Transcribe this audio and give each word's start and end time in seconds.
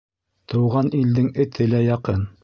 Тыуған 0.53 0.89
илдең 0.99 1.29
эте 1.45 1.69
лә 1.75 1.83
яҡын. 1.89 2.25